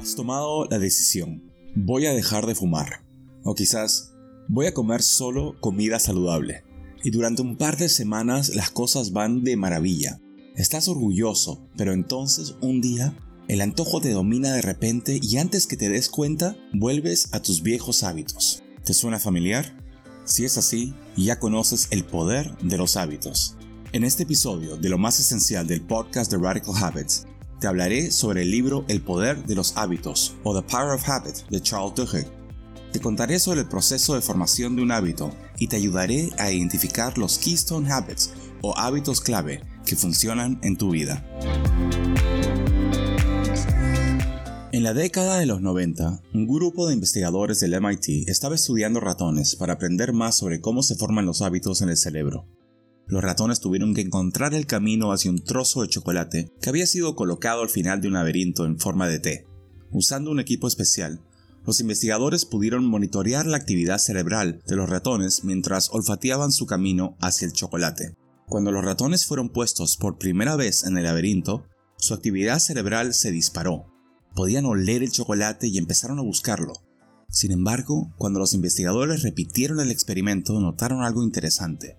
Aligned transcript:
Has 0.00 0.14
tomado 0.14 0.64
la 0.64 0.78
decisión. 0.78 1.52
Voy 1.76 2.06
a 2.06 2.14
dejar 2.14 2.46
de 2.46 2.54
fumar. 2.54 3.04
O 3.44 3.54
quizás 3.54 4.14
voy 4.48 4.64
a 4.64 4.72
comer 4.72 5.02
solo 5.02 5.60
comida 5.60 5.98
saludable. 5.98 6.64
Y 7.04 7.10
durante 7.10 7.42
un 7.42 7.58
par 7.58 7.76
de 7.76 7.90
semanas 7.90 8.54
las 8.54 8.70
cosas 8.70 9.12
van 9.12 9.44
de 9.44 9.58
maravilla. 9.58 10.18
Estás 10.56 10.88
orgulloso, 10.88 11.68
pero 11.76 11.92
entonces 11.92 12.54
un 12.62 12.80
día 12.80 13.14
el 13.46 13.60
antojo 13.60 14.00
te 14.00 14.12
domina 14.12 14.54
de 14.54 14.62
repente 14.62 15.20
y 15.22 15.36
antes 15.36 15.66
que 15.66 15.76
te 15.76 15.90
des 15.90 16.08
cuenta, 16.08 16.56
vuelves 16.72 17.28
a 17.32 17.42
tus 17.42 17.62
viejos 17.62 18.02
hábitos. 18.02 18.62
¿Te 18.82 18.94
suena 18.94 19.18
familiar? 19.18 19.76
Si 20.24 20.46
es 20.46 20.56
así, 20.56 20.94
ya 21.14 21.38
conoces 21.38 21.88
el 21.90 22.04
poder 22.04 22.56
de 22.62 22.78
los 22.78 22.96
hábitos. 22.96 23.54
En 23.92 24.04
este 24.04 24.22
episodio 24.22 24.78
de 24.78 24.88
lo 24.88 24.96
más 24.96 25.20
esencial 25.20 25.66
del 25.66 25.82
podcast 25.82 26.30
de 26.30 26.38
Radical 26.38 26.74
Habits, 26.82 27.26
te 27.60 27.66
hablaré 27.66 28.10
sobre 28.10 28.42
el 28.42 28.50
libro 28.50 28.86
El 28.88 29.02
poder 29.02 29.44
de 29.44 29.54
los 29.54 29.76
hábitos 29.76 30.34
o 30.44 30.58
The 30.58 30.66
Power 30.66 30.94
of 30.94 31.06
Habit 31.06 31.46
de 31.50 31.60
Charles 31.60 31.94
Duhigg. 31.94 32.26
Te 32.90 33.00
contaré 33.00 33.38
sobre 33.38 33.60
el 33.60 33.68
proceso 33.68 34.14
de 34.14 34.22
formación 34.22 34.74
de 34.74 34.82
un 34.82 34.90
hábito 34.90 35.30
y 35.58 35.68
te 35.68 35.76
ayudaré 35.76 36.30
a 36.38 36.50
identificar 36.50 37.18
los 37.18 37.38
Keystone 37.38 37.92
Habits 37.92 38.32
o 38.62 38.76
hábitos 38.76 39.20
clave 39.20 39.62
que 39.84 39.94
funcionan 39.94 40.58
en 40.62 40.76
tu 40.76 40.90
vida. 40.90 41.24
En 44.72 44.82
la 44.82 44.94
década 44.94 45.38
de 45.38 45.46
los 45.46 45.60
90, 45.60 46.22
un 46.32 46.46
grupo 46.46 46.88
de 46.88 46.94
investigadores 46.94 47.60
del 47.60 47.78
MIT 47.78 48.28
estaba 48.28 48.54
estudiando 48.54 49.00
ratones 49.00 49.54
para 49.54 49.74
aprender 49.74 50.14
más 50.14 50.36
sobre 50.36 50.60
cómo 50.60 50.82
se 50.82 50.94
forman 50.94 51.26
los 51.26 51.42
hábitos 51.42 51.82
en 51.82 51.90
el 51.90 51.98
cerebro. 51.98 52.46
Los 53.10 53.24
ratones 53.24 53.58
tuvieron 53.58 53.92
que 53.92 54.02
encontrar 54.02 54.54
el 54.54 54.66
camino 54.66 55.10
hacia 55.10 55.32
un 55.32 55.42
trozo 55.42 55.82
de 55.82 55.88
chocolate 55.88 56.52
que 56.62 56.68
había 56.70 56.86
sido 56.86 57.16
colocado 57.16 57.62
al 57.62 57.68
final 57.68 58.00
de 58.00 58.06
un 58.06 58.14
laberinto 58.14 58.64
en 58.64 58.78
forma 58.78 59.08
de 59.08 59.18
T. 59.18 59.46
Usando 59.90 60.30
un 60.30 60.38
equipo 60.38 60.68
especial, 60.68 61.20
los 61.66 61.80
investigadores 61.80 62.44
pudieron 62.44 62.86
monitorear 62.86 63.46
la 63.46 63.56
actividad 63.56 63.98
cerebral 63.98 64.62
de 64.64 64.76
los 64.76 64.88
ratones 64.88 65.42
mientras 65.42 65.90
olfateaban 65.90 66.52
su 66.52 66.66
camino 66.66 67.16
hacia 67.20 67.46
el 67.46 67.52
chocolate. 67.52 68.14
Cuando 68.46 68.70
los 68.70 68.84
ratones 68.84 69.26
fueron 69.26 69.48
puestos 69.48 69.96
por 69.96 70.16
primera 70.16 70.54
vez 70.54 70.84
en 70.84 70.96
el 70.96 71.02
laberinto, 71.02 71.64
su 71.96 72.14
actividad 72.14 72.60
cerebral 72.60 73.12
se 73.12 73.32
disparó. 73.32 73.86
Podían 74.36 74.66
oler 74.66 75.02
el 75.02 75.10
chocolate 75.10 75.66
y 75.66 75.78
empezaron 75.78 76.20
a 76.20 76.22
buscarlo. 76.22 76.74
Sin 77.28 77.50
embargo, 77.50 78.14
cuando 78.16 78.38
los 78.38 78.54
investigadores 78.54 79.22
repitieron 79.22 79.80
el 79.80 79.90
experimento, 79.90 80.60
notaron 80.60 81.02
algo 81.02 81.24
interesante. 81.24 81.96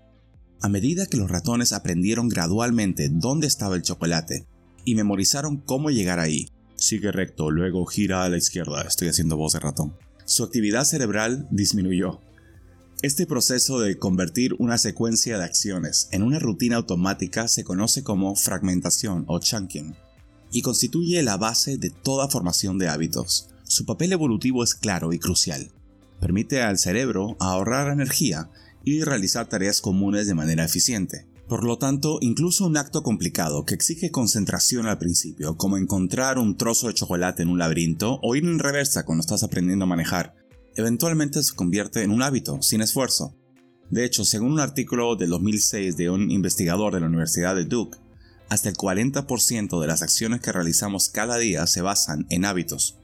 A 0.64 0.70
medida 0.70 1.08
que 1.08 1.18
los 1.18 1.32
ratones 1.32 1.74
aprendieron 1.74 2.30
gradualmente 2.30 3.10
dónde 3.10 3.48
estaba 3.48 3.76
el 3.76 3.82
chocolate 3.82 4.46
y 4.86 4.94
memorizaron 4.94 5.58
cómo 5.58 5.90
llegar 5.90 6.20
ahí, 6.20 6.50
sigue 6.76 7.12
recto, 7.12 7.50
luego 7.50 7.84
gira 7.88 8.24
a 8.24 8.30
la 8.30 8.38
izquierda, 8.38 8.84
estoy 8.84 9.08
haciendo 9.08 9.38
voz 9.38 9.54
de 9.54 9.60
ratón, 9.60 9.96
su 10.26 10.44
actividad 10.44 10.84
cerebral 10.84 11.48
disminuyó. 11.50 12.22
Este 13.02 13.26
proceso 13.26 13.80
de 13.80 13.98
convertir 13.98 14.54
una 14.60 14.78
secuencia 14.78 15.40
de 15.40 15.46
acciones 15.46 16.08
en 16.12 16.22
una 16.22 16.38
rutina 16.38 16.76
automática 16.76 17.48
se 17.48 17.64
conoce 17.64 18.04
como 18.04 18.36
fragmentación 18.36 19.26
o 19.28 19.40
chunking 19.40 19.96
y 20.52 20.62
constituye 20.62 21.24
la 21.24 21.38
base 21.38 21.78
de 21.78 21.90
toda 21.90 22.28
formación 22.28 22.78
de 22.78 22.88
hábitos. 22.88 23.50
Su 23.64 23.86
papel 23.86 24.14
evolutivo 24.14 24.64
es 24.64 24.76
claro 24.76 25.12
y 25.12 25.18
crucial. 25.18 25.72
Permite 26.20 26.62
al 26.62 26.78
cerebro 26.78 27.36
ahorrar 27.40 27.92
energía 27.92 28.52
y 28.84 29.04
realizar 29.04 29.48
tareas 29.48 29.82
comunes 29.82 30.28
de 30.28 30.36
manera 30.36 30.66
eficiente. 30.66 31.28
Por 31.48 31.66
lo 31.66 31.78
tanto, 31.78 32.18
incluso 32.22 32.66
un 32.66 32.78
acto 32.78 33.04
complicado 33.04 33.66
que 33.66 33.74
exige 33.74 34.10
concentración 34.10 34.88
al 34.88 34.98
principio, 34.98 35.58
como 35.58 35.78
encontrar 35.78 36.38
un 36.38 36.56
trozo 36.56 36.88
de 36.88 36.94
chocolate 36.94 37.44
en 37.44 37.50
un 37.50 37.60
laberinto 37.60 38.20
o 38.24 38.36
ir 38.36 38.46
en 38.46 38.58
reversa 38.58 39.04
cuando 39.04 39.20
estás 39.20 39.44
aprendiendo 39.44 39.84
a 39.84 39.90
manejar, 39.90 40.36
eventualmente 40.76 41.44
se 41.44 41.54
convierte 41.54 42.04
en 42.04 42.12
un 42.12 42.22
hábito, 42.22 42.62
sin 42.62 42.82
esfuerzo. 42.82 43.36
De 43.90 44.06
hecho, 44.06 44.24
según 44.24 44.54
un 44.54 44.60
artículo 44.62 45.18
del 45.18 45.30
2006 45.32 45.98
de 45.98 46.10
un 46.10 46.32
investigador 46.32 46.94
de 46.94 47.02
la 47.02 47.08
Universidad 47.08 47.56
de 47.56 47.66
Duke, 47.66 47.98
hasta 48.48 48.70
el 48.70 48.76
40% 48.76 49.82
de 49.82 49.88
las 49.88 50.02
acciones 50.02 50.40
que 50.40 50.54
realizamos 50.54 51.10
cada 51.10 51.38
día 51.38 51.68
se 51.68 51.82
basan 51.82 52.26
en 52.30 52.46
hábitos. 52.46 52.98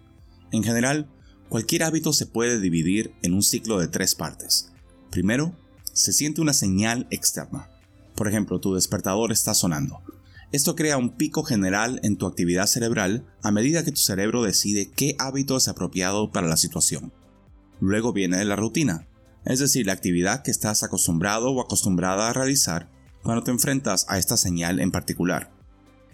En 0.53 0.63
general, 0.63 1.09
cualquier 1.49 1.83
hábito 1.83 2.13
se 2.13 2.25
puede 2.25 2.61
dividir 2.61 3.13
en 3.21 3.33
un 3.33 3.43
ciclo 3.43 3.79
de 3.79 3.89
tres 3.89 4.15
partes. 4.15 4.71
Primero, 5.09 5.53
se 5.97 6.13
siente 6.13 6.41
una 6.41 6.53
señal 6.53 7.07
externa. 7.09 7.69
Por 8.15 8.27
ejemplo, 8.27 8.59
tu 8.59 8.75
despertador 8.75 9.31
está 9.31 9.55
sonando. 9.55 10.01
Esto 10.51 10.75
crea 10.75 10.97
un 10.97 11.17
pico 11.17 11.43
general 11.43 11.99
en 12.03 12.17
tu 12.17 12.27
actividad 12.27 12.67
cerebral 12.67 13.25
a 13.41 13.51
medida 13.51 13.83
que 13.83 13.91
tu 13.91 13.99
cerebro 13.99 14.43
decide 14.43 14.91
qué 14.95 15.15
hábito 15.17 15.57
es 15.57 15.67
apropiado 15.67 16.31
para 16.31 16.47
la 16.47 16.55
situación. 16.55 17.11
Luego 17.79 18.13
viene 18.13 18.45
la 18.45 18.55
rutina, 18.55 19.07
es 19.43 19.59
decir, 19.59 19.87
la 19.87 19.93
actividad 19.93 20.43
que 20.43 20.51
estás 20.51 20.83
acostumbrado 20.83 21.51
o 21.51 21.61
acostumbrada 21.61 22.29
a 22.29 22.33
realizar 22.33 22.89
cuando 23.23 23.43
te 23.43 23.51
enfrentas 23.51 24.05
a 24.07 24.19
esta 24.19 24.37
señal 24.37 24.79
en 24.79 24.91
particular. 24.91 25.51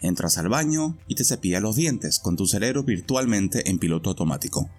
Entras 0.02 0.38
al 0.38 0.48
baño 0.48 0.98
y 1.08 1.16
te 1.16 1.26
cepillas 1.26 1.62
los 1.62 1.76
dientes 1.76 2.20
con 2.20 2.38
tu 2.38 2.48
cerebro 2.48 2.84
virtualmente 2.84 3.70
en 3.70 3.80
piloto 3.80 4.10
automático. 4.12 4.70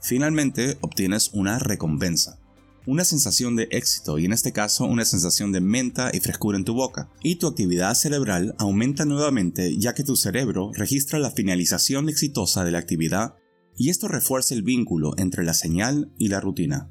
Finalmente 0.00 0.78
obtienes 0.80 1.30
una 1.32 1.58
recompensa 1.58 2.38
una 2.86 3.04
sensación 3.04 3.56
de 3.56 3.68
éxito 3.70 4.18
y 4.18 4.24
en 4.24 4.32
este 4.32 4.52
caso 4.52 4.84
una 4.84 5.04
sensación 5.04 5.52
de 5.52 5.60
menta 5.60 6.10
y 6.12 6.20
frescura 6.20 6.58
en 6.58 6.64
tu 6.64 6.74
boca. 6.74 7.10
Y 7.22 7.36
tu 7.36 7.46
actividad 7.46 7.94
cerebral 7.94 8.54
aumenta 8.58 9.04
nuevamente 9.04 9.76
ya 9.78 9.94
que 9.94 10.04
tu 10.04 10.16
cerebro 10.16 10.70
registra 10.74 11.18
la 11.18 11.30
finalización 11.30 12.08
exitosa 12.08 12.64
de 12.64 12.72
la 12.72 12.78
actividad 12.78 13.34
y 13.76 13.90
esto 13.90 14.08
refuerza 14.08 14.54
el 14.54 14.62
vínculo 14.62 15.14
entre 15.16 15.44
la 15.44 15.54
señal 15.54 16.12
y 16.18 16.28
la 16.28 16.40
rutina. 16.40 16.90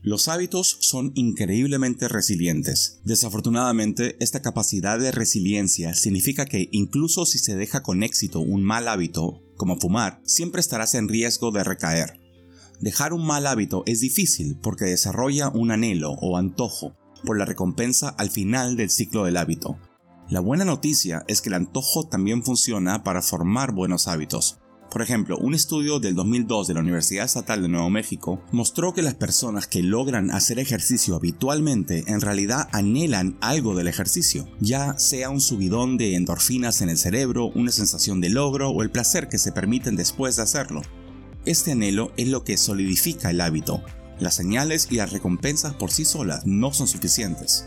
Los 0.00 0.28
hábitos 0.28 0.78
son 0.80 1.10
increíblemente 1.16 2.06
resilientes. 2.06 3.00
Desafortunadamente, 3.04 4.16
esta 4.20 4.40
capacidad 4.40 4.98
de 4.98 5.10
resiliencia 5.10 5.92
significa 5.94 6.46
que 6.46 6.68
incluso 6.70 7.26
si 7.26 7.38
se 7.38 7.56
deja 7.56 7.82
con 7.82 8.04
éxito 8.04 8.40
un 8.40 8.62
mal 8.62 8.86
hábito, 8.86 9.42
como 9.56 9.78
fumar, 9.78 10.20
siempre 10.24 10.60
estarás 10.60 10.94
en 10.94 11.08
riesgo 11.08 11.50
de 11.50 11.64
recaer. 11.64 12.17
Dejar 12.80 13.12
un 13.12 13.26
mal 13.26 13.46
hábito 13.48 13.82
es 13.86 14.00
difícil 14.00 14.56
porque 14.62 14.84
desarrolla 14.84 15.48
un 15.48 15.72
anhelo 15.72 16.12
o 16.12 16.36
antojo 16.36 16.94
por 17.24 17.36
la 17.36 17.44
recompensa 17.44 18.10
al 18.10 18.30
final 18.30 18.76
del 18.76 18.90
ciclo 18.90 19.24
del 19.24 19.36
hábito. 19.36 19.78
La 20.28 20.38
buena 20.38 20.64
noticia 20.64 21.24
es 21.26 21.40
que 21.40 21.48
el 21.48 21.54
antojo 21.54 22.06
también 22.06 22.44
funciona 22.44 23.02
para 23.02 23.20
formar 23.20 23.72
buenos 23.72 24.06
hábitos. 24.06 24.58
Por 24.92 25.02
ejemplo, 25.02 25.36
un 25.38 25.54
estudio 25.54 25.98
del 25.98 26.14
2002 26.14 26.68
de 26.68 26.74
la 26.74 26.80
Universidad 26.80 27.24
Estatal 27.24 27.62
de 27.62 27.68
Nuevo 27.68 27.90
México 27.90 28.42
mostró 28.52 28.94
que 28.94 29.02
las 29.02 29.14
personas 29.14 29.66
que 29.66 29.82
logran 29.82 30.30
hacer 30.30 30.58
ejercicio 30.60 31.16
habitualmente 31.16 32.04
en 32.06 32.20
realidad 32.20 32.68
anhelan 32.72 33.36
algo 33.40 33.74
del 33.74 33.88
ejercicio, 33.88 34.48
ya 34.60 34.96
sea 34.98 35.30
un 35.30 35.40
subidón 35.40 35.98
de 35.98 36.14
endorfinas 36.14 36.80
en 36.80 36.90
el 36.90 36.96
cerebro, 36.96 37.46
una 37.46 37.72
sensación 37.72 38.20
de 38.20 38.30
logro 38.30 38.70
o 38.70 38.82
el 38.82 38.90
placer 38.90 39.28
que 39.28 39.38
se 39.38 39.52
permiten 39.52 39.96
después 39.96 40.36
de 40.36 40.42
hacerlo. 40.42 40.82
Este 41.48 41.72
anhelo 41.72 42.12
es 42.18 42.28
lo 42.28 42.44
que 42.44 42.58
solidifica 42.58 43.30
el 43.30 43.40
hábito. 43.40 43.82
Las 44.20 44.34
señales 44.34 44.88
y 44.90 44.96
las 44.96 45.12
recompensas 45.12 45.72
por 45.72 45.90
sí 45.90 46.04
solas 46.04 46.44
no 46.44 46.74
son 46.74 46.86
suficientes. 46.86 47.64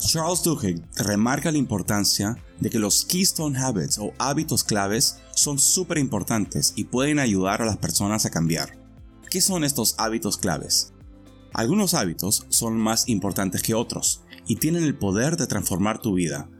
Charles 0.00 0.42
Duhigg 0.42 0.82
remarca 0.96 1.52
la 1.52 1.58
importancia 1.58 2.36
de 2.58 2.68
que 2.68 2.80
los 2.80 3.04
Keystone 3.04 3.56
Habits 3.56 3.98
o 3.98 4.12
hábitos 4.18 4.64
claves 4.64 5.18
son 5.36 5.60
súper 5.60 5.98
importantes 5.98 6.72
y 6.74 6.82
pueden 6.82 7.20
ayudar 7.20 7.62
a 7.62 7.66
las 7.66 7.76
personas 7.76 8.26
a 8.26 8.30
cambiar. 8.30 8.76
¿Qué 9.30 9.40
son 9.40 9.62
estos 9.62 9.94
hábitos 9.98 10.36
claves? 10.36 10.94
Algunos 11.52 11.94
hábitos 11.94 12.44
son 12.48 12.76
más 12.76 13.08
importantes 13.08 13.62
que 13.62 13.74
otros 13.74 14.22
y 14.48 14.56
tienen 14.56 14.82
el 14.82 14.98
poder 14.98 15.36
de 15.36 15.46
transformar 15.46 16.02
tu 16.02 16.14
vida, 16.14 16.50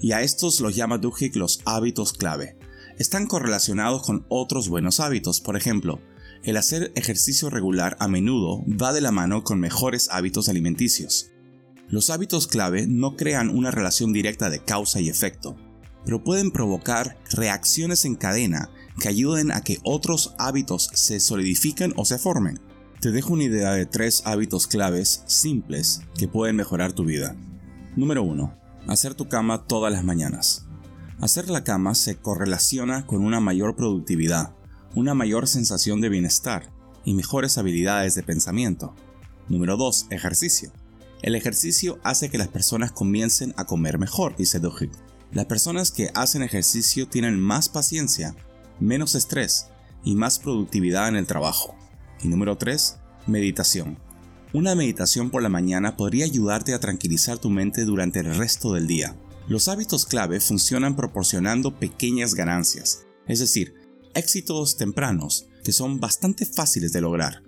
y 0.00 0.10
a 0.10 0.22
estos 0.22 0.58
los 0.58 0.74
llama 0.74 0.98
Duhigg 0.98 1.36
los 1.36 1.60
hábitos 1.64 2.12
clave 2.12 2.57
están 2.98 3.26
correlacionados 3.26 4.02
con 4.02 4.26
otros 4.28 4.68
buenos 4.68 5.00
hábitos. 5.00 5.40
Por 5.40 5.56
ejemplo, 5.56 6.00
el 6.42 6.56
hacer 6.56 6.92
ejercicio 6.96 7.48
regular 7.48 7.96
a 8.00 8.08
menudo 8.08 8.64
va 8.66 8.92
de 8.92 9.00
la 9.00 9.12
mano 9.12 9.44
con 9.44 9.60
mejores 9.60 10.08
hábitos 10.10 10.48
alimenticios. 10.48 11.30
Los 11.88 12.10
hábitos 12.10 12.46
clave 12.46 12.86
no 12.86 13.16
crean 13.16 13.48
una 13.48 13.70
relación 13.70 14.12
directa 14.12 14.50
de 14.50 14.62
causa 14.62 15.00
y 15.00 15.08
efecto, 15.08 15.56
pero 16.04 16.22
pueden 16.22 16.50
provocar 16.50 17.16
reacciones 17.30 18.04
en 18.04 18.14
cadena 18.14 18.70
que 19.00 19.08
ayuden 19.08 19.52
a 19.52 19.62
que 19.62 19.78
otros 19.84 20.34
hábitos 20.38 20.90
se 20.92 21.20
solidifiquen 21.20 21.94
o 21.96 22.04
se 22.04 22.18
formen. 22.18 22.60
Te 23.00 23.10
dejo 23.10 23.32
una 23.32 23.44
idea 23.44 23.72
de 23.72 23.86
tres 23.86 24.22
hábitos 24.26 24.66
claves 24.66 25.22
simples 25.26 26.02
que 26.18 26.28
pueden 26.28 26.56
mejorar 26.56 26.92
tu 26.92 27.04
vida. 27.04 27.36
Número 27.96 28.22
1. 28.24 28.58
Hacer 28.88 29.14
tu 29.14 29.28
cama 29.28 29.66
todas 29.66 29.92
las 29.92 30.04
mañanas. 30.04 30.67
Hacer 31.20 31.50
la 31.50 31.64
cama 31.64 31.96
se 31.96 32.14
correlaciona 32.14 33.04
con 33.04 33.24
una 33.24 33.40
mayor 33.40 33.74
productividad, 33.74 34.54
una 34.94 35.14
mayor 35.14 35.48
sensación 35.48 36.00
de 36.00 36.08
bienestar 36.08 36.70
y 37.04 37.12
mejores 37.14 37.58
habilidades 37.58 38.14
de 38.14 38.22
pensamiento. 38.22 38.94
Número 39.48 39.76
2. 39.76 40.06
Ejercicio. 40.10 40.70
El 41.20 41.34
ejercicio 41.34 41.98
hace 42.04 42.30
que 42.30 42.38
las 42.38 42.46
personas 42.46 42.92
comiencen 42.92 43.52
a 43.56 43.64
comer 43.64 43.98
mejor, 43.98 44.36
dice 44.36 44.60
Duhigg. 44.60 44.92
Las 45.32 45.46
personas 45.46 45.90
que 45.90 46.10
hacen 46.14 46.42
ejercicio 46.42 47.08
tienen 47.08 47.40
más 47.40 47.68
paciencia, 47.68 48.36
menos 48.78 49.16
estrés 49.16 49.66
y 50.04 50.14
más 50.14 50.38
productividad 50.38 51.08
en 51.08 51.16
el 51.16 51.26
trabajo. 51.26 51.74
Y 52.22 52.28
número 52.28 52.56
3. 52.56 52.96
Meditación. 53.26 53.98
Una 54.52 54.76
meditación 54.76 55.30
por 55.30 55.42
la 55.42 55.48
mañana 55.48 55.96
podría 55.96 56.26
ayudarte 56.26 56.74
a 56.74 56.80
tranquilizar 56.80 57.38
tu 57.38 57.50
mente 57.50 57.84
durante 57.84 58.20
el 58.20 58.36
resto 58.36 58.72
del 58.72 58.86
día. 58.86 59.16
Los 59.48 59.68
hábitos 59.68 60.04
clave 60.04 60.40
funcionan 60.40 60.94
proporcionando 60.94 61.78
pequeñas 61.78 62.34
ganancias, 62.34 63.06
es 63.26 63.38
decir, 63.38 63.72
éxitos 64.14 64.76
tempranos 64.76 65.46
que 65.64 65.72
son 65.72 66.00
bastante 66.00 66.44
fáciles 66.44 66.92
de 66.92 67.00
lograr. 67.00 67.42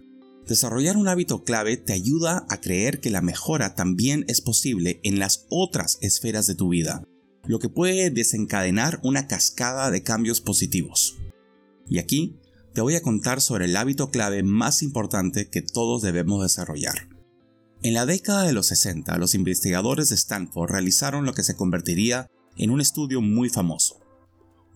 Desarrollar 0.47 0.97
un 0.97 1.08
hábito 1.08 1.44
clave 1.44 1.76
te 1.76 1.93
ayuda 1.93 2.47
a 2.49 2.58
creer 2.58 3.00
que 3.00 3.11
la 3.11 3.20
mejora 3.20 3.75
también 3.75 4.25
es 4.29 4.41
posible 4.41 5.00
en 5.02 5.19
las 5.19 5.44
otras 5.50 5.99
esferas 6.00 6.47
de 6.47 6.55
tu 6.55 6.70
vida, 6.70 7.05
lo 7.44 7.58
que 7.58 7.69
puede 7.69 8.11
desencadenar 8.11 8.99
una 9.03 9.29
cascada 9.29 9.91
de 9.91 10.03
cambios 10.03 10.41
positivos. 10.41 11.19
Y 11.87 11.99
aquí 11.99 12.38
te 12.73 12.81
voy 12.81 12.94
a 12.94 13.03
contar 13.03 13.43
sobre 13.43 13.67
el 13.67 13.76
hábito 13.76 14.11
clave 14.11 14.43
más 14.43 14.82
importante 14.82 15.50
que 15.50 15.61
todos 15.61 16.00
debemos 16.00 16.43
desarrollar. 16.43 17.09
En 17.82 17.94
la 17.94 18.05
década 18.05 18.43
de 18.43 18.53
los 18.53 18.67
60, 18.67 19.17
los 19.17 19.35
investigadores 19.35 20.11
de 20.11 20.15
Stanford 20.15 20.71
realizaron 20.71 21.25
lo 21.25 21.32
que 21.32 21.43
se 21.43 21.56
convertiría 21.56 22.31
en 22.59 22.71
un 22.71 22.82
estudio 22.82 23.23
muy 23.23 23.49
famoso. 23.49 24.00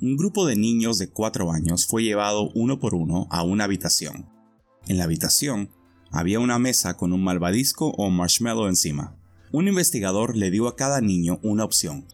Un 0.01 0.17
grupo 0.17 0.47
de 0.47 0.57
niños 0.57 0.99
de 0.99 1.11
4 1.11 1.53
años 1.53 1.87
fue 1.87 2.03
llevado 2.03 2.51
uno 2.55 2.81
por 2.81 2.95
uno 2.95 3.27
a 3.31 3.43
una 3.43 3.65
habitación. 3.65 4.31
En 4.87 4.97
la 4.97 5.05
habitación 5.05 5.69
había 6.11 6.41
una 6.41 6.59
mesa 6.59 6.97
con 6.97 7.13
un 7.13 7.23
malvadisco 7.23 7.91
o 7.91 8.09
marshmallow 8.09 8.69
encima. 8.69 9.19
Un 9.53 9.69
investigador 9.69 10.35
le 10.35 10.51
dio 10.51 10.67
a 10.67 10.75
cada 10.75 11.03
niño 11.03 11.41
una 11.43 11.65
opción, 11.65 12.07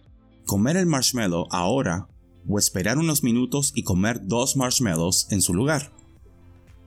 comer 0.45 0.77
el 0.77 0.87
marshmallow 0.87 1.47
ahora 1.53 2.09
o 2.49 2.59
esperar 2.59 2.99
unos 2.99 3.23
minutos 3.23 3.71
y 3.77 3.85
comer 3.85 4.27
dos 4.27 4.57
marshmallows 4.57 5.29
en 5.31 5.41
su 5.41 5.55
lugar. 5.55 5.93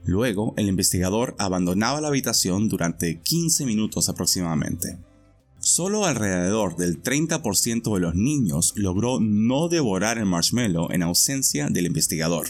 Luego, 0.05 0.53
el 0.57 0.67
investigador 0.67 1.35
abandonaba 1.39 2.01
la 2.01 2.09
habitación 2.09 2.67
durante 2.67 3.21
15 3.21 3.65
minutos 3.65 4.09
aproximadamente. 4.09 4.97
Solo 5.59 6.05
alrededor 6.05 6.75
del 6.75 7.01
30% 7.01 7.93
de 7.93 7.99
los 8.01 8.15
niños 8.15 8.73
logró 8.75 9.21
no 9.21 9.69
devorar 9.69 10.17
el 10.17 10.25
marshmallow 10.25 10.91
en 10.91 11.03
ausencia 11.03 11.69
del 11.69 11.85
investigador. 11.85 12.49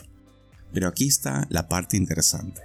Pero 0.73 0.87
aquí 0.87 1.07
está 1.07 1.45
la 1.51 1.69
parte 1.69 1.95
interesante. 1.95 2.61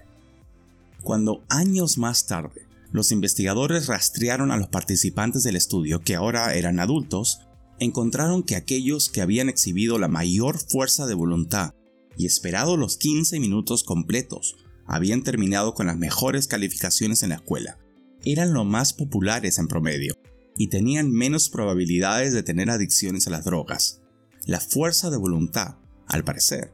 Cuando 1.02 1.44
años 1.50 1.98
más 1.98 2.26
tarde 2.26 2.66
los 2.90 3.12
investigadores 3.12 3.86
rastrearon 3.86 4.50
a 4.50 4.56
los 4.56 4.68
participantes 4.68 5.42
del 5.42 5.56
estudio, 5.56 6.00
que 6.00 6.14
ahora 6.14 6.54
eran 6.54 6.80
adultos, 6.80 7.40
encontraron 7.78 8.42
que 8.42 8.56
aquellos 8.56 9.10
que 9.10 9.20
habían 9.20 9.50
exhibido 9.50 9.98
la 9.98 10.08
mayor 10.08 10.58
fuerza 10.58 11.06
de 11.06 11.12
voluntad 11.12 11.74
y 12.16 12.24
esperado 12.24 12.78
los 12.78 12.96
15 12.96 13.38
minutos 13.38 13.84
completos 13.84 14.56
habían 14.88 15.22
terminado 15.22 15.74
con 15.74 15.86
las 15.86 15.96
mejores 15.96 16.48
calificaciones 16.48 17.22
en 17.22 17.28
la 17.28 17.36
escuela. 17.36 17.78
Eran 18.24 18.52
los 18.52 18.66
más 18.66 18.92
populares 18.92 19.58
en 19.58 19.68
promedio 19.68 20.14
y 20.56 20.68
tenían 20.68 21.12
menos 21.12 21.50
probabilidades 21.50 22.32
de 22.32 22.42
tener 22.42 22.70
adicciones 22.70 23.26
a 23.26 23.30
las 23.30 23.44
drogas. 23.44 24.00
La 24.44 24.60
fuerza 24.60 25.10
de 25.10 25.18
voluntad, 25.18 25.76
al 26.08 26.24
parecer, 26.24 26.72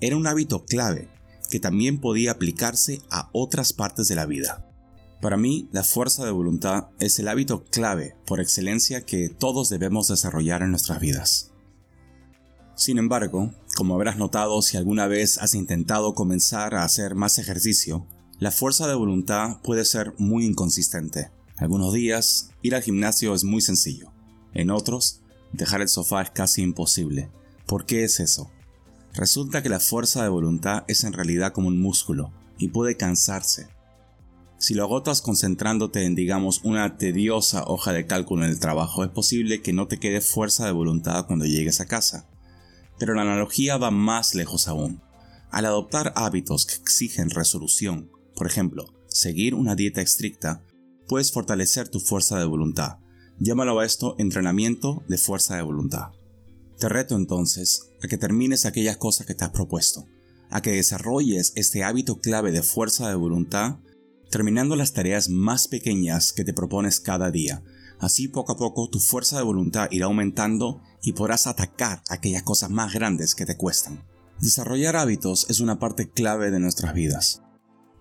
era 0.00 0.16
un 0.16 0.26
hábito 0.26 0.64
clave 0.64 1.08
que 1.50 1.58
también 1.58 2.00
podía 2.00 2.32
aplicarse 2.32 3.00
a 3.10 3.30
otras 3.32 3.72
partes 3.72 4.08
de 4.08 4.14
la 4.14 4.26
vida. 4.26 4.70
Para 5.20 5.38
mí, 5.38 5.68
la 5.72 5.84
fuerza 5.84 6.24
de 6.24 6.30
voluntad 6.30 6.88
es 7.00 7.18
el 7.18 7.28
hábito 7.28 7.64
clave 7.64 8.14
por 8.26 8.40
excelencia 8.40 9.06
que 9.06 9.30
todos 9.30 9.70
debemos 9.70 10.08
desarrollar 10.08 10.62
en 10.62 10.70
nuestras 10.70 11.00
vidas. 11.00 11.53
Sin 12.76 12.98
embargo, 12.98 13.52
como 13.76 13.94
habrás 13.94 14.16
notado 14.16 14.60
si 14.62 14.76
alguna 14.76 15.06
vez 15.06 15.38
has 15.38 15.54
intentado 15.54 16.14
comenzar 16.14 16.74
a 16.74 16.84
hacer 16.84 17.14
más 17.14 17.38
ejercicio, 17.38 18.06
la 18.38 18.50
fuerza 18.50 18.88
de 18.88 18.94
voluntad 18.94 19.60
puede 19.62 19.84
ser 19.84 20.14
muy 20.18 20.44
inconsistente. 20.44 21.30
Algunos 21.56 21.92
días, 21.92 22.50
ir 22.62 22.74
al 22.74 22.82
gimnasio 22.82 23.34
es 23.34 23.44
muy 23.44 23.60
sencillo. 23.60 24.12
En 24.52 24.70
otros, 24.70 25.20
dejar 25.52 25.82
el 25.82 25.88
sofá 25.88 26.22
es 26.22 26.30
casi 26.30 26.62
imposible. 26.62 27.30
¿Por 27.66 27.86
qué 27.86 28.04
es 28.04 28.20
eso? 28.20 28.50
Resulta 29.12 29.62
que 29.62 29.68
la 29.68 29.80
fuerza 29.80 30.22
de 30.22 30.28
voluntad 30.28 30.84
es 30.88 31.04
en 31.04 31.12
realidad 31.12 31.52
como 31.52 31.68
un 31.68 31.80
músculo 31.80 32.32
y 32.58 32.68
puede 32.68 32.96
cansarse, 32.96 33.68
si 34.64 34.72
lo 34.72 34.84
agotas 34.84 35.20
concentrándote 35.20 36.04
en, 36.04 36.14
digamos, 36.14 36.62
una 36.64 36.96
tediosa 36.96 37.64
hoja 37.66 37.92
de 37.92 38.06
cálculo 38.06 38.44
en 38.44 38.50
el 38.50 38.60
trabajo, 38.60 39.04
es 39.04 39.10
posible 39.10 39.60
que 39.60 39.74
no 39.74 39.88
te 39.88 39.98
quede 39.98 40.22
fuerza 40.22 40.64
de 40.64 40.72
voluntad 40.72 41.26
cuando 41.26 41.44
llegues 41.44 41.80
a 41.80 41.86
casa. 41.86 42.26
Pero 42.98 43.14
la 43.14 43.22
analogía 43.22 43.76
va 43.76 43.90
más 43.90 44.34
lejos 44.34 44.68
aún. 44.68 45.02
Al 45.50 45.66
adoptar 45.66 46.12
hábitos 46.16 46.66
que 46.66 46.74
exigen 46.74 47.30
resolución, 47.30 48.10
por 48.34 48.46
ejemplo, 48.46 48.92
seguir 49.06 49.54
una 49.54 49.74
dieta 49.74 50.00
estricta, 50.00 50.64
puedes 51.06 51.32
fortalecer 51.32 51.88
tu 51.88 52.00
fuerza 52.00 52.38
de 52.38 52.44
voluntad. 52.44 52.98
Llámalo 53.38 53.78
a 53.78 53.84
esto 53.84 54.16
entrenamiento 54.18 55.02
de 55.08 55.18
fuerza 55.18 55.56
de 55.56 55.62
voluntad. 55.62 56.12
Te 56.78 56.88
reto 56.88 57.16
entonces 57.16 57.90
a 58.02 58.08
que 58.08 58.18
termines 58.18 58.66
aquellas 58.66 58.96
cosas 58.96 59.26
que 59.26 59.34
te 59.34 59.44
has 59.44 59.50
propuesto, 59.50 60.06
a 60.50 60.62
que 60.62 60.72
desarrolles 60.72 61.52
este 61.56 61.84
hábito 61.84 62.20
clave 62.20 62.52
de 62.52 62.62
fuerza 62.62 63.08
de 63.08 63.14
voluntad 63.14 63.78
terminando 64.34 64.74
las 64.74 64.92
tareas 64.92 65.28
más 65.28 65.68
pequeñas 65.68 66.32
que 66.32 66.42
te 66.42 66.52
propones 66.52 66.98
cada 66.98 67.30
día. 67.30 67.62
Así 68.00 68.26
poco 68.26 68.52
a 68.52 68.56
poco 68.56 68.90
tu 68.90 68.98
fuerza 68.98 69.36
de 69.38 69.44
voluntad 69.44 69.86
irá 69.92 70.06
aumentando 70.06 70.82
y 71.04 71.12
podrás 71.12 71.46
atacar 71.46 72.02
aquellas 72.08 72.42
cosas 72.42 72.70
más 72.70 72.92
grandes 72.92 73.34
que 73.34 73.46
te 73.46 73.56
cuestan. 73.56 74.02
Desarrollar 74.40 74.96
hábitos 74.96 75.46
es 75.48 75.60
una 75.60 75.78
parte 75.78 76.10
clave 76.10 76.50
de 76.50 76.58
nuestras 76.58 76.94
vidas. 76.94 77.42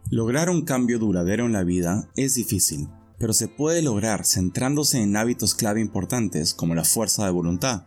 Lograr 0.10 0.50
un 0.50 0.64
cambio 0.64 1.00
duradero 1.00 1.46
en 1.46 1.54
la 1.54 1.64
vida 1.64 2.10
es 2.16 2.36
difícil, 2.36 2.90
pero 3.20 3.34
se 3.34 3.48
puede 3.48 3.82
lograr 3.82 4.26
centrándose 4.26 5.02
en 5.02 5.16
hábitos 5.16 5.54
clave 5.54 5.82
importantes 5.82 6.54
como 6.54 6.76
la 6.76 6.84
fuerza 6.84 7.26
de 7.26 7.32
voluntad. 7.32 7.84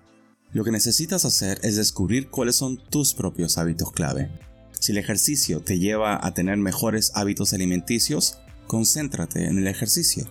Lo 0.52 0.64
que 0.64 0.70
necesitas 0.70 1.24
hacer 1.24 1.58
es 1.62 1.76
descubrir 1.76 2.30
cuáles 2.30 2.56
son 2.56 2.78
tus 2.90 3.14
propios 3.14 3.58
hábitos 3.58 3.92
clave 3.92 4.30
si 4.80 4.92
el 4.92 4.98
ejercicio 4.98 5.60
te 5.60 5.78
lleva 5.78 6.24
a 6.24 6.32
tener 6.32 6.58
mejores 6.58 7.12
hábitos 7.14 7.52
alimenticios, 7.52 8.38
concéntrate 8.66 9.46
en 9.46 9.58
el 9.58 9.66
ejercicio. 9.66 10.28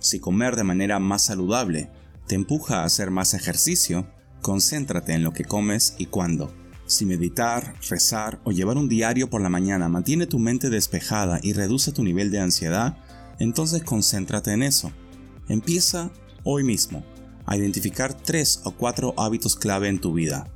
Si 0.00 0.18
comer 0.18 0.56
de 0.56 0.64
manera 0.64 0.98
más 0.98 1.24
saludable 1.24 1.90
te 2.26 2.34
empuja 2.34 2.80
a 2.80 2.84
hacer 2.84 3.10
más 3.10 3.34
ejercicio, 3.34 4.06
concéntrate 4.46 5.12
en 5.12 5.24
lo 5.24 5.32
que 5.32 5.44
comes 5.44 5.96
y 5.98 6.06
cuándo. 6.06 6.54
Si 6.86 7.04
meditar, 7.04 7.74
rezar 7.90 8.40
o 8.44 8.52
llevar 8.52 8.76
un 8.76 8.88
diario 8.88 9.28
por 9.28 9.40
la 9.40 9.48
mañana 9.48 9.88
mantiene 9.88 10.28
tu 10.28 10.38
mente 10.38 10.70
despejada 10.70 11.40
y 11.42 11.52
reduce 11.52 11.90
tu 11.90 12.04
nivel 12.04 12.30
de 12.30 12.38
ansiedad, 12.38 12.96
entonces 13.40 13.82
concéntrate 13.82 14.52
en 14.52 14.62
eso. 14.62 14.92
Empieza 15.48 16.12
hoy 16.44 16.62
mismo 16.62 17.04
a 17.44 17.56
identificar 17.56 18.14
tres 18.14 18.60
o 18.62 18.70
cuatro 18.70 19.14
hábitos 19.16 19.56
clave 19.56 19.88
en 19.88 20.00
tu 20.00 20.12
vida. 20.12 20.46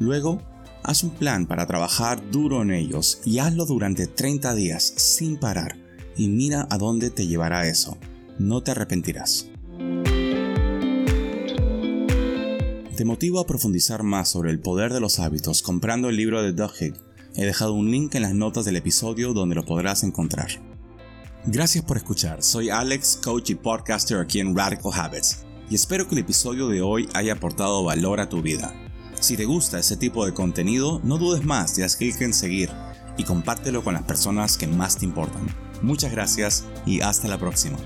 Luego, 0.00 0.42
Haz 0.84 1.02
un 1.02 1.10
plan 1.10 1.44
para 1.46 1.66
trabajar 1.66 2.30
duro 2.30 2.62
en 2.62 2.70
ellos 2.70 3.20
y 3.24 3.40
hazlo 3.40 3.66
durante 3.66 4.06
30 4.06 4.54
días 4.54 4.94
sin 4.96 5.36
parar 5.36 5.76
y 6.16 6.28
mira 6.28 6.66
a 6.70 6.78
dónde 6.78 7.10
te 7.10 7.26
llevará 7.26 7.68
eso. 7.68 7.98
No 8.38 8.62
te 8.62 8.70
arrepentirás. 8.70 9.50
Te 12.98 13.04
motivo 13.04 13.38
a 13.38 13.46
profundizar 13.46 14.02
más 14.02 14.28
sobre 14.28 14.50
el 14.50 14.58
poder 14.58 14.92
de 14.92 14.98
los 14.98 15.20
hábitos 15.20 15.62
comprando 15.62 16.08
el 16.08 16.16
libro 16.16 16.42
de 16.42 16.52
Doug 16.52 16.72
He 16.80 17.46
dejado 17.46 17.72
un 17.74 17.92
link 17.92 18.16
en 18.16 18.22
las 18.22 18.34
notas 18.34 18.64
del 18.64 18.74
episodio 18.74 19.34
donde 19.34 19.54
lo 19.54 19.64
podrás 19.64 20.02
encontrar. 20.02 20.48
Gracias 21.46 21.84
por 21.84 21.96
escuchar. 21.96 22.42
Soy 22.42 22.70
Alex, 22.70 23.20
coach 23.22 23.50
y 23.50 23.54
podcaster 23.54 24.18
aquí 24.18 24.40
en 24.40 24.56
Radical 24.56 24.90
Habits, 24.92 25.44
y 25.70 25.76
espero 25.76 26.08
que 26.08 26.16
el 26.16 26.22
episodio 26.22 26.66
de 26.66 26.82
hoy 26.82 27.08
haya 27.14 27.34
aportado 27.34 27.84
valor 27.84 28.18
a 28.18 28.28
tu 28.28 28.42
vida. 28.42 28.74
Si 29.20 29.36
te 29.36 29.44
gusta 29.44 29.78
ese 29.78 29.96
tipo 29.96 30.26
de 30.26 30.34
contenido, 30.34 31.00
no 31.04 31.18
dudes 31.18 31.44
más 31.44 31.78
y 31.78 31.82
haz 31.82 31.94
clic 31.94 32.20
en 32.20 32.34
seguir 32.34 32.68
y 33.16 33.22
compártelo 33.22 33.84
con 33.84 33.94
las 33.94 34.02
personas 34.02 34.58
que 34.58 34.66
más 34.66 34.98
te 34.98 35.04
importan. 35.04 35.46
Muchas 35.82 36.10
gracias 36.10 36.64
y 36.84 37.00
hasta 37.00 37.28
la 37.28 37.38
próxima. 37.38 37.78